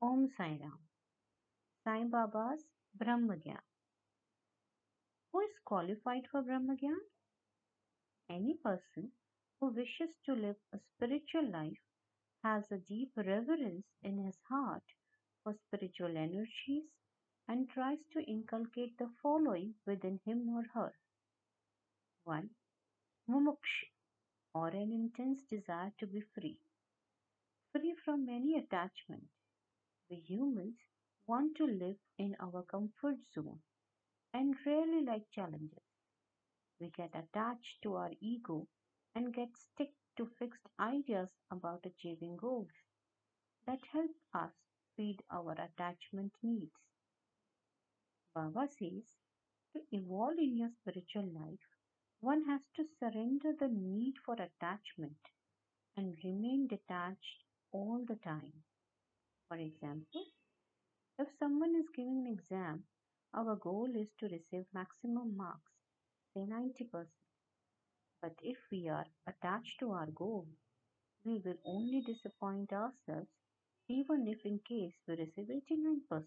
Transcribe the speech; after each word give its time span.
Om 0.00 0.28
Sai 0.36 0.56
Ram. 0.60 0.78
Sai 1.82 2.04
Baba's 2.04 2.62
Brahma 2.94 3.34
Gyan. 3.36 3.60
Who 5.32 5.40
is 5.40 5.58
qualified 5.64 6.22
for 6.30 6.40
Brahma 6.40 6.76
Gyan? 6.76 7.00
Any 8.30 8.54
person 8.62 9.10
who 9.58 9.74
wishes 9.74 10.14
to 10.24 10.34
live 10.34 10.54
a 10.72 10.78
spiritual 10.94 11.50
life 11.50 11.82
has 12.44 12.70
a 12.70 12.78
deep 12.78 13.10
reverence 13.16 13.86
in 14.04 14.18
his 14.24 14.36
heart 14.48 14.84
for 15.42 15.56
spiritual 15.66 16.16
energies 16.16 16.84
and 17.48 17.68
tries 17.68 17.98
to 18.12 18.20
inculcate 18.20 18.96
the 18.98 19.10
following 19.20 19.74
within 19.84 20.20
him 20.24 20.48
or 20.48 20.62
her. 20.74 20.92
1. 22.22 22.48
Mumuksha, 23.28 23.88
or 24.54 24.68
an 24.68 24.92
intense 24.92 25.42
desire 25.50 25.90
to 25.98 26.06
be 26.06 26.22
free. 26.36 26.60
Free 27.72 27.96
from 28.04 28.28
any 28.28 28.54
attachment. 28.58 29.26
We 30.10 30.16
humans 30.16 30.78
want 31.26 31.56
to 31.56 31.66
live 31.66 31.98
in 32.18 32.36
our 32.40 32.62
comfort 32.64 33.18
zone 33.34 33.60
and 34.32 34.56
rarely 34.66 35.02
like 35.04 35.30
challenges. 35.30 35.84
We 36.80 36.90
get 36.90 37.14
attached 37.14 37.82
to 37.82 37.94
our 37.96 38.12
ego 38.20 38.66
and 39.14 39.34
get 39.34 39.56
stuck 39.56 39.88
to 40.16 40.26
fixed 40.38 40.66
ideas 40.80 41.28
about 41.50 41.86
achieving 41.86 42.36
goals 42.36 42.72
that 43.66 43.80
help 43.92 44.10
us 44.34 44.52
feed 44.96 45.22
our 45.30 45.52
attachment 45.52 46.32
needs. 46.42 46.72
Baba 48.34 48.66
says 48.68 49.04
to 49.74 49.82
evolve 49.92 50.38
in 50.38 50.56
your 50.56 50.70
spiritual 50.70 51.26
life, 51.26 51.60
one 52.20 52.44
has 52.44 52.62
to 52.76 52.86
surrender 52.98 53.52
the 53.52 53.68
need 53.68 54.14
for 54.24 54.34
attachment 54.34 55.18
and 55.96 56.16
remain 56.24 56.66
detached 56.66 57.44
all 57.70 58.04
the 58.08 58.16
time. 58.16 58.64
For 59.48 59.56
example, 59.56 60.24
if 61.18 61.28
someone 61.38 61.74
is 61.76 61.88
giving 61.96 62.26
an 62.26 62.32
exam, 62.32 62.84
our 63.34 63.56
goal 63.56 63.90
is 63.96 64.08
to 64.20 64.26
receive 64.28 64.66
maximum 64.72 65.36
marks, 65.36 65.72
say 66.34 66.46
90%. 66.46 67.08
But 68.22 68.34
if 68.42 68.58
we 68.70 68.88
are 68.88 69.06
attached 69.26 69.80
to 69.80 69.92
our 69.92 70.06
goal, 70.06 70.46
we 71.24 71.38
will 71.44 71.58
only 71.64 72.00
disappoint 72.02 72.72
ourselves 72.72 73.30
even 73.88 74.26
if 74.28 74.44
in 74.44 74.60
case 74.68 74.94
we 75.06 75.14
receive 75.16 75.48
89%. 75.48 76.26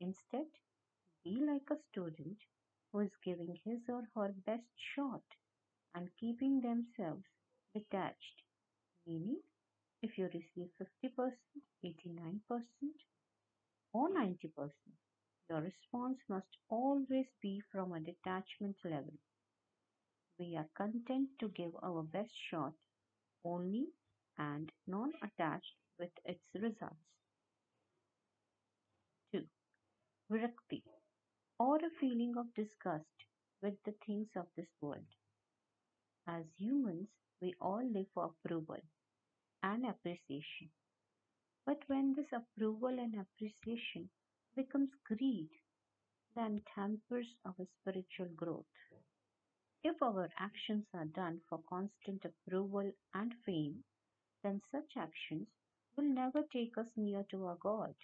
Instead, 0.00 0.46
be 1.24 1.40
like 1.46 1.68
a 1.70 1.82
student 1.90 2.38
who 2.92 3.00
is 3.00 3.10
giving 3.24 3.58
his 3.64 3.80
or 3.88 4.02
her 4.14 4.34
best 4.46 4.68
shot 4.94 5.22
and 5.94 6.08
keeping 6.18 6.60
themselves 6.60 7.24
detached, 7.74 8.42
meaning 9.06 9.40
if 10.02 10.18
you 10.18 10.24
receive 10.26 10.68
50%, 11.04 11.32
89%, 11.84 12.40
or 13.92 14.08
90%, 14.10 14.70
your 15.48 15.60
response 15.60 16.18
must 16.28 16.56
always 16.68 17.26
be 17.40 17.62
from 17.70 17.92
a 17.92 18.00
detachment 18.00 18.76
level. 18.84 19.14
We 20.38 20.56
are 20.56 20.68
content 20.76 21.28
to 21.40 21.48
give 21.48 21.72
our 21.82 22.02
best 22.02 22.32
shot 22.50 22.72
only 23.44 23.86
and 24.38 24.72
non 24.86 25.12
attached 25.22 25.76
with 25.98 26.10
its 26.24 26.42
results. 26.54 26.96
2. 29.32 29.42
Virakti 30.32 30.82
or 31.58 31.76
a 31.76 31.90
feeling 32.00 32.34
of 32.36 32.52
disgust 32.54 33.26
with 33.62 33.74
the 33.84 33.94
things 34.04 34.28
of 34.36 34.46
this 34.56 34.66
world. 34.80 35.06
As 36.26 36.44
humans, 36.58 37.08
we 37.40 37.54
all 37.60 37.82
live 37.94 38.06
for 38.14 38.32
approval 38.44 38.78
and 39.62 39.86
appreciation. 39.86 40.70
But 41.66 41.82
when 41.88 42.14
this 42.14 42.32
approval 42.32 42.88
and 42.88 43.14
appreciation 43.14 44.10
becomes 44.56 44.90
greed, 45.06 45.50
then 46.34 46.62
tempers 46.74 47.26
our 47.44 47.66
spiritual 47.80 48.28
growth. 48.36 48.64
If 49.84 50.02
our 50.02 50.30
actions 50.38 50.86
are 50.94 51.04
done 51.04 51.40
for 51.48 51.60
constant 51.68 52.24
approval 52.24 52.92
and 53.14 53.34
fame, 53.44 53.84
then 54.42 54.60
such 54.70 54.96
actions 54.96 55.48
will 55.96 56.04
never 56.04 56.42
take 56.52 56.78
us 56.78 56.86
near 56.96 57.24
to 57.30 57.46
our 57.46 57.56
God 57.56 57.94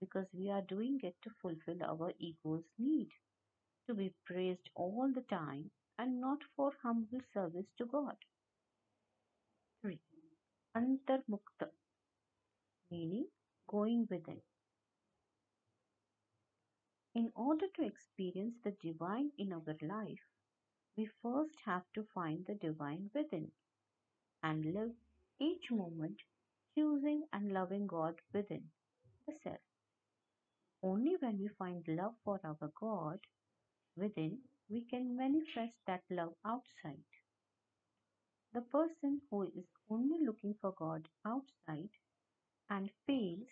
because 0.00 0.26
we 0.32 0.50
are 0.50 0.62
doing 0.62 1.00
it 1.02 1.16
to 1.22 1.30
fulfill 1.40 1.82
our 1.82 2.12
ego's 2.18 2.64
need 2.78 3.08
to 3.86 3.94
be 3.94 4.12
praised 4.26 4.68
all 4.74 5.10
the 5.14 5.22
time 5.22 5.70
and 5.98 6.20
not 6.20 6.38
for 6.56 6.72
humble 6.82 7.20
service 7.32 7.66
to 7.78 7.86
God. 7.86 8.16
3. 10.74 10.82
Antarmukta 10.82 11.70
meaning 12.90 13.26
going 13.68 14.06
within. 14.10 14.40
In 17.14 17.32
order 17.34 17.66
to 17.76 17.82
experience 17.86 18.56
the 18.62 18.72
divine 18.72 19.32
in 19.38 19.52
our 19.52 19.76
life, 19.82 20.20
we 20.96 21.06
first 21.22 21.56
have 21.64 21.84
to 21.94 22.04
find 22.14 22.46
the 22.46 22.54
divine 22.54 23.10
within 23.14 23.52
and 24.42 24.64
live 24.74 24.92
each 25.40 25.70
moment 25.70 26.22
choosing 26.74 27.24
and 27.32 27.52
loving 27.52 27.86
God 27.88 28.20
within 28.32 28.70
the 29.26 29.34
self. 29.42 29.60
Only 30.84 31.16
when 31.18 31.38
we 31.40 31.48
find 31.48 31.84
love 31.88 32.14
for 32.24 32.40
our 32.44 32.70
God 32.80 33.18
within, 33.96 34.40
we 34.68 34.84
can 34.84 35.16
manifest 35.16 35.74
that 35.86 36.02
love 36.10 36.34
outside. 36.44 37.04
The 38.54 38.62
person 38.62 39.20
who 39.28 39.42
is 39.42 39.66
only 39.90 40.24
looking 40.24 40.54
for 40.54 40.72
God 40.72 41.10
outside 41.26 41.90
and 42.70 42.90
fails 43.06 43.48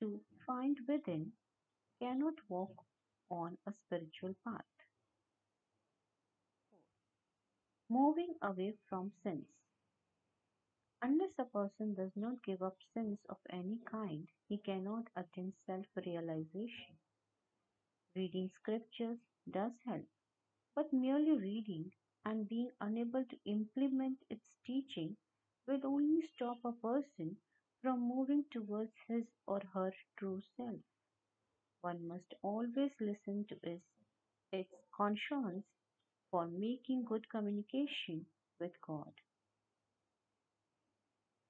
to 0.00 0.22
find 0.46 0.76
within 0.86 1.32
cannot 2.00 2.34
walk 2.48 2.84
on 3.30 3.58
a 3.66 3.72
spiritual 3.86 4.34
path. 4.44 4.66
Moving 7.88 8.34
away 8.42 8.72
from 8.88 9.12
sins. 9.22 9.46
Unless 11.02 11.38
a 11.38 11.44
person 11.44 11.92
does 11.92 12.16
not 12.16 12.42
give 12.42 12.62
up 12.62 12.78
sins 12.94 13.18
of 13.28 13.36
any 13.50 13.76
kind, 13.90 14.26
he 14.48 14.56
cannot 14.56 15.06
attain 15.14 15.52
self 15.66 15.84
realization. 16.06 16.96
Reading 18.16 18.48
scriptures 18.48 19.18
does 19.50 19.72
help, 19.84 20.06
but 20.74 20.92
merely 20.92 21.32
reading 21.38 21.92
and 22.24 22.48
being 22.48 22.70
unable 22.80 23.24
to 23.24 23.36
implement 23.46 24.18
its 24.30 24.44
teaching 24.66 25.16
will 25.66 25.80
only 25.84 26.22
stop 26.34 26.58
a 26.64 26.72
person 26.72 27.36
from 27.82 28.00
moving 28.00 28.44
towards 28.52 28.92
his 29.08 29.24
or 29.46 29.60
her 29.74 29.92
true 30.18 30.40
self. 30.56 30.80
One 31.82 32.08
must 32.08 32.34
always 32.42 32.92
listen 33.00 33.44
to 33.48 33.56
his, 33.62 33.80
its 34.52 34.72
conscience 34.96 35.64
for 36.30 36.46
making 36.46 37.04
good 37.04 37.28
communication 37.30 38.26
with 38.58 38.72
God. 38.86 39.12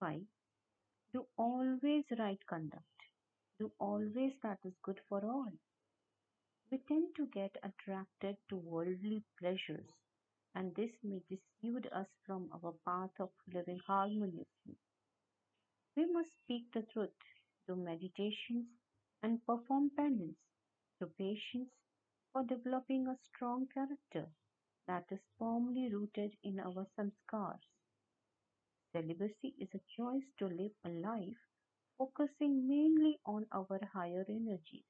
5. 0.00 0.20
Do 1.12 1.26
always 1.36 2.04
right 2.18 2.40
conduct. 2.48 2.84
Do 3.58 3.70
always 3.78 4.32
that 4.42 4.58
is 4.64 4.74
good 4.82 5.00
for 5.08 5.24
all. 5.24 5.52
We 6.72 6.78
tend 6.88 7.14
to 7.16 7.26
get 7.26 7.56
attracted 7.62 8.36
to 8.48 8.56
worldly 8.56 9.22
pleasures, 9.38 9.86
and 10.54 10.74
this 10.74 10.90
may 11.02 11.20
dissuade 11.28 11.88
us 11.92 12.06
from 12.26 12.48
our 12.52 12.72
path 12.84 13.10
of 13.20 13.30
living 13.52 13.78
harmoniously. 13.86 14.76
We 15.96 16.06
must 16.06 16.30
speak 16.44 16.72
the 16.72 16.82
truth, 16.92 17.10
do 17.66 17.76
meditations, 17.76 18.66
and 19.22 19.44
perform 19.46 19.90
penance 19.96 20.36
through 20.98 21.12
patience 21.18 21.70
for 22.32 22.44
developing 22.44 23.06
a 23.06 23.18
strong 23.28 23.66
character 23.72 24.28
that 24.86 25.04
is 25.10 25.20
firmly 25.38 25.88
rooted 25.92 26.36
in 26.44 26.60
our 26.60 26.86
samskars. 26.98 27.60
Celibacy 28.92 29.54
is 29.58 29.68
a 29.74 29.80
choice 29.96 30.24
to 30.38 30.46
live 30.46 30.72
a 30.84 30.88
life 30.88 31.42
focusing 31.98 32.68
mainly 32.68 33.18
on 33.24 33.46
our 33.52 33.80
higher 33.92 34.24
energies. 34.28 34.84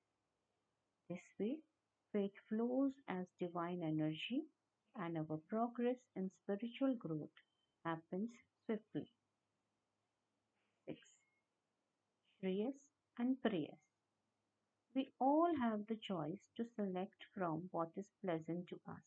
This 1.09 1.21
way, 1.39 1.59
faith 2.13 2.33
flows 2.49 2.93
as 3.09 3.27
divine 3.39 3.83
energy 3.83 4.45
and 4.97 5.19
our 5.19 5.39
progress 5.49 5.97
in 6.17 6.31
spiritual 6.43 6.95
growth 6.97 7.31
happens 7.85 8.31
swiftly. 8.67 9.11
6. 10.87 10.99
Shreyas 12.41 12.75
and 13.19 13.37
Preyas. 13.43 13.79
We 14.95 15.13
all 15.19 15.55
have 15.57 15.87
the 15.87 15.97
choice 15.97 16.39
to 16.57 16.65
select 16.77 17.25
from 17.35 17.69
what 17.73 17.91
is 17.97 18.07
pleasant 18.25 18.69
to 18.69 18.81
us 18.89 19.03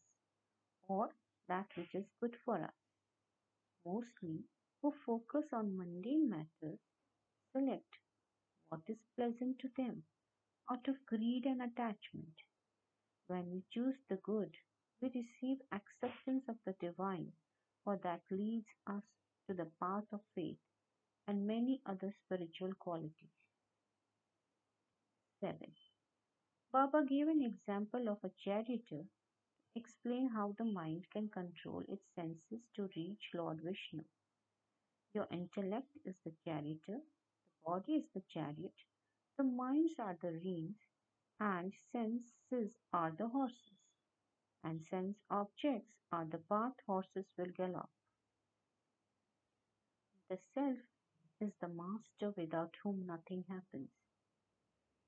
or 0.88 1.10
that 1.48 1.68
which 1.76 1.94
is 1.96 2.06
good 2.20 2.36
for 2.46 2.56
us. 2.64 2.74
Mostly, 3.86 4.44
who 4.82 4.94
focus 5.06 5.46
on 5.54 5.78
mundane 5.78 6.30
matters 6.30 6.80
select 7.54 7.98
what 8.70 8.82
is 8.88 8.98
pleasant 9.16 9.60
to 9.60 9.70
them 9.78 10.04
out 10.70 10.88
of 10.88 11.06
greed 11.08 11.46
and 11.46 11.62
attachment. 11.62 12.36
When 13.28 13.52
we 13.52 13.64
choose 13.72 13.98
the 14.10 14.18
good, 14.18 14.58
we 15.02 15.10
receive 15.10 15.58
acceptance 15.72 16.44
of 16.50 16.56
the 16.66 16.74
divine, 16.80 17.32
for 17.84 17.98
that 18.04 18.22
leads 18.32 18.68
us 18.88 19.04
to 19.48 19.54
the 19.54 19.68
path 19.80 20.06
of 20.12 20.22
faith 20.36 20.58
and 21.28 21.46
many 21.48 21.82
other 21.86 22.14
spiritual 22.26 22.74
qualities. 22.80 23.36
7. 25.42 25.58
Baba 26.72 27.04
gave 27.08 27.28
an 27.28 27.42
example 27.44 28.10
of 28.10 28.18
a 28.24 28.32
charioteer 28.44 29.04
to 29.04 29.80
explain 29.80 30.30
how 30.30 30.54
the 30.58 30.66
mind 30.66 31.06
can 31.12 31.30
control 31.30 31.84
its 31.88 32.04
senses 32.16 32.66
to 32.76 32.90
reach 32.96 33.22
Lord 33.34 33.62
Vishnu. 33.64 34.04
Your 35.14 35.28
intellect 35.32 35.90
is 36.06 36.16
the 36.26 36.34
charioteer, 36.44 37.00
the 37.00 37.66
body 37.66 37.94
is 37.94 38.06
the 38.14 38.22
chariot, 38.34 38.74
the 39.38 39.44
minds 39.44 39.94
are 40.00 40.18
the 40.22 40.32
reins, 40.44 40.78
and 41.40 41.74
senses 41.92 42.72
are 42.94 43.14
the 43.18 43.28
horses, 43.28 43.80
and 44.66 44.86
sense 44.90 45.18
objects 45.30 45.94
are 46.12 46.26
the 46.26 46.40
path 46.40 46.74
horses 46.86 47.26
will 47.38 47.52
gallop. 47.56 47.90
The 50.30 50.38
self 50.54 50.78
is 51.40 51.54
the 51.62 51.70
master 51.70 52.32
without 52.36 52.76
whom 52.84 53.06
nothing 53.06 53.46
happens. 53.48 53.90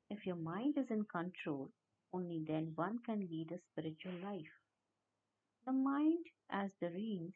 If 0.10 0.26
your 0.26 0.36
mind 0.36 0.78
is 0.78 0.90
in 0.90 1.06
control, 1.06 1.72
only 2.12 2.40
then 2.46 2.74
one 2.76 3.00
can 3.00 3.28
lead 3.30 3.52
a 3.52 3.60
spiritual 3.60 4.14
life. 4.24 4.52
The 5.68 5.72
mind, 5.72 6.26
as 6.50 6.72
the 6.82 6.90
reins, 6.90 7.36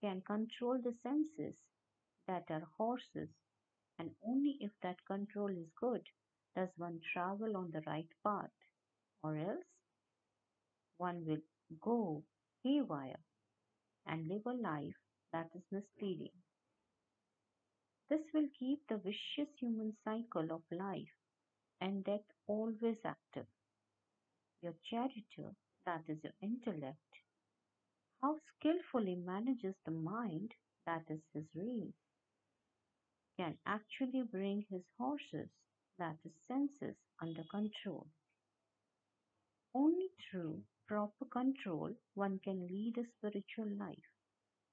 can 0.00 0.20
control 0.22 0.78
the 0.78 0.94
senses 1.02 1.56
that 2.26 2.50
are 2.50 2.68
horses, 2.76 3.30
and 3.98 4.14
only 4.26 4.58
if 4.60 4.72
that 4.82 5.04
control 5.06 5.48
is 5.48 5.70
good 5.80 6.08
does 6.56 6.70
one 6.76 7.00
travel 7.12 7.56
on 7.56 7.70
the 7.70 7.82
right 7.86 8.08
path, 8.24 8.50
or 9.22 9.36
else 9.36 9.64
one 10.98 11.24
will 11.26 11.42
go 11.80 12.22
haywire 12.62 13.20
and 14.06 14.28
live 14.28 14.46
a 14.46 14.52
life 14.52 14.96
that 15.32 15.48
is 15.54 15.62
misleading. 15.70 16.32
This 18.10 18.20
will 18.32 18.48
keep 18.58 18.80
the 18.88 18.98
vicious 18.98 19.52
human 19.58 19.96
cycle 20.04 20.52
of 20.52 20.62
life 20.70 21.16
and 21.80 22.04
death 22.04 22.26
always 22.46 22.98
active. 23.04 23.46
Your 24.62 24.74
charioteer, 24.90 25.54
that 25.86 26.02
is 26.08 26.18
your 26.22 26.32
intellect, 26.42 26.98
how 28.22 28.36
skillfully 28.56 29.16
manages 29.16 29.74
the 29.84 29.90
mind, 29.92 30.52
that 30.86 31.02
is 31.10 31.20
his 31.34 31.44
reins, 31.54 31.94
can 33.38 33.56
actually 33.66 34.22
bring 34.22 34.64
his 34.70 34.82
horses, 34.98 35.48
that 35.98 36.16
is 36.24 36.32
senses, 36.48 36.96
under 37.20 37.42
control. 37.50 38.06
Only 39.74 40.08
through 40.30 40.62
proper 40.86 41.24
control 41.26 41.90
one 42.14 42.38
can 42.44 42.66
lead 42.66 42.98
a 42.98 43.06
spiritual 43.06 43.68
life 43.78 44.10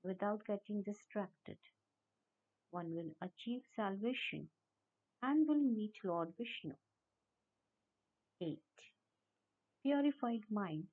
without 0.03 0.45
getting 0.45 0.81
distracted. 0.83 1.57
One 2.71 2.93
will 2.95 3.11
achieve 3.21 3.61
salvation 3.75 4.49
and 5.21 5.47
will 5.47 5.59
meet 5.61 5.93
Lord 6.03 6.33
Vishnu. 6.37 6.75
8. 8.41 8.59
Purified 9.83 10.43
mind 10.49 10.87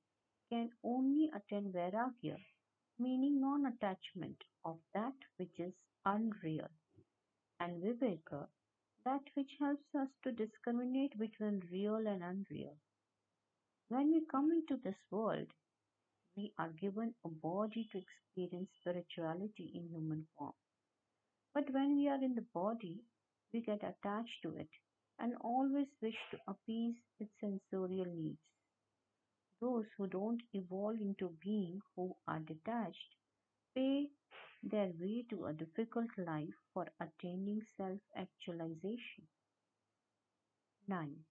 can 0.49 0.71
only 0.83 1.31
attain 1.33 1.71
vairagya, 1.71 2.37
meaning 2.99 3.39
non 3.41 3.65
attachment 3.65 4.43
of 4.63 4.79
that 4.93 5.15
which 5.37 5.59
is 5.59 5.73
unreal, 6.05 6.69
and 7.59 7.81
viveka, 7.83 8.47
that 9.05 9.21
which 9.35 9.51
helps 9.59 9.95
us 9.95 10.09
to 10.23 10.31
discriminate 10.31 11.17
between 11.17 11.61
real 11.71 12.07
and 12.07 12.23
unreal. 12.23 12.75
When 13.89 14.11
we 14.13 14.25
come 14.25 14.51
into 14.53 14.77
this 14.77 14.95
world, 15.11 15.47
we 16.35 16.53
are 16.57 16.69
given 16.69 17.13
a 17.25 17.29
body 17.29 17.89
to 17.91 17.97
experience 17.99 18.69
spirituality 18.79 19.71
in 19.75 19.89
human 19.89 20.27
form. 20.37 20.53
But 21.53 21.69
when 21.71 21.95
we 21.95 22.07
are 22.09 22.23
in 22.23 22.35
the 22.35 22.45
body, 22.53 23.03
we 23.53 23.61
get 23.61 23.83
attached 23.83 24.41
to 24.43 24.55
it 24.55 24.69
and 25.19 25.35
always 25.41 25.87
wish 26.01 26.17
to 26.31 26.39
appease 26.47 26.95
its 27.19 27.31
sensorial 27.39 28.05
needs. 28.05 28.39
Those 29.61 29.85
who 29.97 30.07
don't 30.07 30.41
evolve 30.53 30.99
into 31.01 31.29
being 31.41 31.81
who 31.95 32.15
are 32.27 32.39
detached 32.39 33.15
pay 33.75 34.09
their 34.63 34.91
way 34.99 35.23
to 35.29 35.45
a 35.45 35.53
difficult 35.53 36.09
life 36.17 36.55
for 36.73 36.87
attaining 36.99 37.61
self 37.77 37.99
actualization. 38.15 39.27
9. 40.87 41.25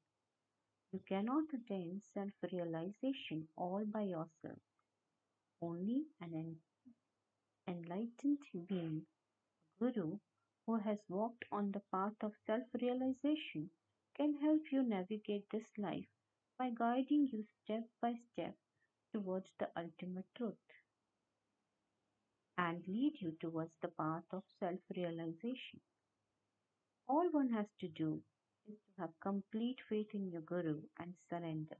You 0.92 1.00
cannot 1.00 1.52
attain 1.54 2.02
self 2.12 2.32
realization 2.52 3.48
all 3.56 3.86
by 3.86 4.02
yourself. 4.02 4.58
Only 5.62 6.08
an 6.20 6.60
enlightened 7.68 8.38
being, 8.66 9.06
a 9.62 9.78
guru, 9.78 10.18
who 10.66 10.76
has 10.76 10.98
walked 11.08 11.44
on 11.52 11.72
the 11.72 11.80
path 11.92 12.14
of 12.22 12.36
self 12.46 12.64
realization 12.80 13.70
can 14.14 14.34
help 14.38 14.72
you 14.72 14.82
navigate 14.82 15.48
this 15.50 15.66
life 15.78 16.08
by 16.58 16.70
guiding 16.70 17.28
you 17.28 17.44
step 17.62 17.88
by 18.00 18.14
step 18.32 18.56
towards 19.12 19.50
the 19.58 19.70
ultimate 19.76 20.26
truth 20.34 20.56
and 22.58 22.86
lead 22.86 23.14
you 23.22 23.32
towards 23.40 23.72
the 23.80 23.88
path 23.88 24.24
of 24.32 24.42
self 24.58 24.80
realization. 24.94 25.80
All 27.08 27.28
one 27.32 27.48
has 27.50 27.66
to 27.80 27.88
do 27.88 28.22
is 28.68 28.78
to 28.80 29.00
have 29.00 29.18
complete 29.20 29.80
faith 29.88 30.14
in 30.14 30.30
your 30.30 30.42
Guru 30.42 30.82
and 30.98 31.14
surrender. 31.28 31.76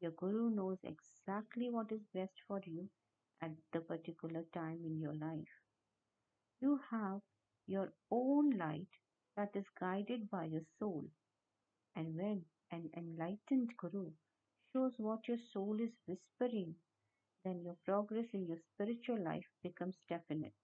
Your 0.00 0.10
Guru 0.10 0.50
knows 0.50 0.82
exactly 0.82 1.70
what 1.70 1.92
is 1.92 2.02
best 2.12 2.42
for 2.48 2.60
you 2.66 2.90
at 3.40 3.52
the 3.72 3.80
particular 3.80 4.42
time 4.52 4.84
in 4.84 4.98
your 4.98 5.14
life. 5.14 5.48
You 6.60 6.78
have 6.90 7.22
your 7.66 7.92
own 8.10 8.50
light 8.50 8.88
that 9.36 9.56
is 9.56 9.68
guided 9.70 10.30
by 10.30 10.44
your 10.44 10.62
soul. 10.78 11.10
And 11.96 12.16
when 12.16 12.46
an 12.70 12.90
enlightened 12.96 13.76
Guru 13.76 14.12
shows 14.72 14.98
what 14.98 15.28
your 15.28 15.38
soul 15.38 15.80
is 15.80 15.92
whispering, 16.06 16.76
then 17.44 17.62
your 17.62 17.76
progress 17.84 18.26
in 18.32 18.46
your 18.46 18.58
spiritual 18.58 19.22
life 19.22 19.48
becomes 19.62 19.96
definite. 20.08 20.54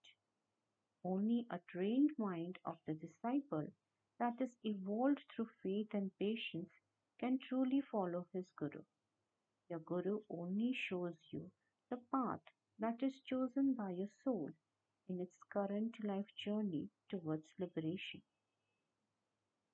Only 1.03 1.47
a 1.49 1.57
trained 1.67 2.11
mind 2.19 2.59
of 2.63 2.77
the 2.85 2.93
disciple 2.93 3.71
that 4.19 4.41
is 4.41 4.51
evolved 4.63 5.21
through 5.35 5.49
faith 5.63 5.93
and 5.93 6.11
patience 6.19 6.69
can 7.19 7.39
truly 7.39 7.81
follow 7.81 8.25
his 8.33 8.45
Guru. 8.57 8.83
Your 9.69 9.79
Guru 9.79 10.21
only 10.29 10.73
shows 10.73 11.15
you 11.31 11.51
the 11.89 11.97
path 12.11 12.41
that 12.79 13.01
is 13.03 13.21
chosen 13.21 13.73
by 13.73 13.91
your 13.91 14.09
soul 14.23 14.51
in 15.09 15.19
its 15.21 15.37
current 15.51 16.03
life 16.03 16.27
journey 16.35 16.89
towards 17.09 17.53
liberation. 17.59 18.21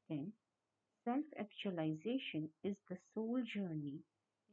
Then, 0.08 0.34
self 1.04 1.26
actualization 1.38 2.52
is 2.64 2.78
the 2.90 2.98
soul 3.14 3.42
journey 3.44 4.04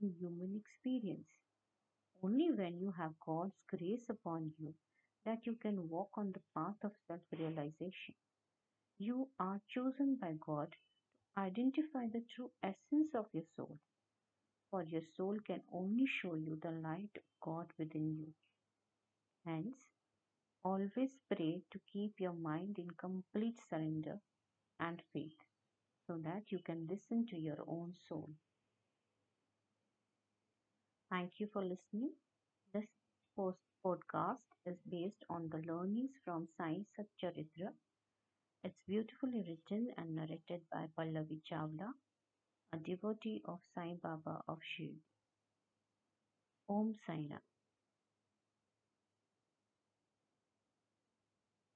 in 0.00 0.12
human 0.14 0.56
experience. 0.56 1.28
Only 2.22 2.52
when 2.52 2.78
you 2.80 2.92
have 2.92 3.18
God's 3.18 3.60
grace 3.68 4.08
upon 4.08 4.54
you 4.58 4.74
that 5.24 5.46
you 5.46 5.56
can 5.56 5.88
walk 5.88 6.10
on 6.16 6.32
the 6.32 6.40
path 6.54 6.76
of 6.84 6.92
self 7.08 7.22
realization. 7.32 8.14
You 9.00 9.30
are 9.40 9.60
chosen 9.66 10.14
by 10.14 10.34
God 10.38 10.76
to 11.34 11.40
identify 11.40 12.06
the 12.06 12.20
true 12.20 12.52
essence 12.62 13.16
of 13.16 13.26
your 13.32 13.42
soul, 13.56 13.80
for 14.70 14.82
your 14.84 15.02
soul 15.02 15.38
can 15.40 15.62
only 15.72 16.06
show 16.06 16.34
you 16.34 16.56
the 16.56 16.72
light 16.72 17.10
of 17.16 17.22
God 17.40 17.72
within 17.78 18.16
you. 18.16 18.34
Hence, 19.44 19.84
always 20.64 21.18
pray 21.28 21.62
to 21.70 21.78
keep 21.92 22.20
your 22.20 22.32
mind 22.32 22.78
in 22.78 22.90
complete 22.92 23.60
surrender 23.68 24.20
and 24.80 25.02
faith 25.12 25.38
so 26.06 26.18
that 26.18 26.52
you 26.52 26.60
can 26.60 26.86
listen 26.86 27.26
to 27.26 27.38
your 27.38 27.64
own 27.66 27.94
soul. 28.08 28.30
Thank 31.10 31.38
you 31.40 31.46
for 31.52 31.62
listening. 31.62 32.12
This 32.72 32.86
post 33.36 33.58
podcast 33.84 34.38
is 34.64 34.78
based 34.88 35.24
on 35.28 35.50
the 35.50 35.58
learnings 35.58 36.12
from 36.24 36.48
Sai 36.56 36.86
Satcharitra. 36.98 37.72
It's 38.62 38.82
beautifully 38.86 39.42
written 39.48 39.88
and 39.96 40.14
narrated 40.16 40.60
by 40.70 40.86
Pallavi 40.98 41.40
Chawla, 41.50 41.92
a 42.74 42.76
devotee 42.76 43.40
of 43.46 43.60
Sai 43.74 43.94
Baba 44.02 44.42
of 44.48 44.58
Shirdi. 44.76 45.00
Om 46.68 46.94
Sai 47.06 47.26
Ram. 47.30 47.49